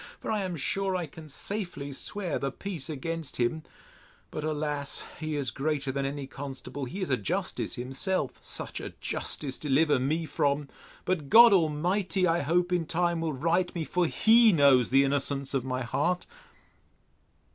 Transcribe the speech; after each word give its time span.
for 0.19 0.31
I 0.31 0.41
am 0.41 0.55
sure 0.55 0.95
I 0.95 1.05
can 1.05 1.29
safely 1.29 1.91
swear 1.93 2.39
the 2.39 2.51
peace 2.51 2.89
against 2.89 3.37
him: 3.37 3.61
But, 4.31 4.43
alas! 4.43 5.03
he 5.19 5.35
is 5.35 5.51
greater 5.51 5.91
than 5.91 6.07
any 6.07 6.25
constable: 6.25 6.85
he 6.85 7.01
is 7.01 7.11
a 7.11 7.17
justice 7.17 7.75
himself: 7.75 8.39
Such 8.41 8.79
a 8.79 8.95
justice 8.99 9.59
deliver 9.59 9.99
me 9.99 10.25
from!—But 10.25 11.29
God 11.29 11.53
Almighty, 11.53 12.25
I 12.25 12.39
hope, 12.39 12.73
in 12.73 12.87
time, 12.87 13.21
will 13.21 13.33
right 13.33 13.71
me—For 13.75 14.07
he 14.07 14.51
knows 14.51 14.89
the 14.89 15.03
innocence 15.03 15.53
of 15.53 15.63
my 15.63 15.83
heart! 15.83 16.25